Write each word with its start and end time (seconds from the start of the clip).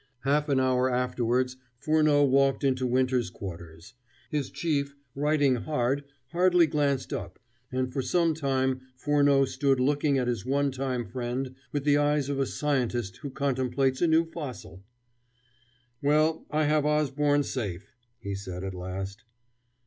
Half 0.23 0.49
an 0.49 0.59
hour 0.59 0.89
afterwards 0.89 1.57
Furneaux 1.77 2.23
walked 2.23 2.63
into 2.63 2.87
Winter's 2.87 3.29
quarters. 3.29 3.93
His 4.31 4.49
chief, 4.49 4.95
writing 5.13 5.57
hard, 5.57 6.05
hardly 6.31 6.65
glanced 6.65 7.13
up, 7.13 7.37
and 7.71 7.93
for 7.93 8.01
some 8.01 8.33
time 8.33 8.81
Furneaux 8.97 9.45
stood 9.45 9.79
looking 9.79 10.17
at 10.17 10.27
his 10.27 10.43
one 10.43 10.71
time 10.71 11.05
friend 11.05 11.53
with 11.71 11.83
the 11.83 11.97
eyes 11.97 12.29
of 12.29 12.39
a 12.39 12.47
scientist 12.47 13.17
who 13.17 13.29
contemplates 13.29 14.01
a 14.01 14.07
new 14.07 14.25
fossil. 14.25 14.83
"Well, 16.01 16.47
I 16.49 16.63
have 16.63 16.83
Osborne 16.83 17.43
safe," 17.43 17.93
he 18.17 18.33
said 18.33 18.63
at 18.63 18.73
last. 18.73 19.23